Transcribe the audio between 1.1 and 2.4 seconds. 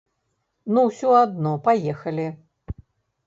адно паехалі.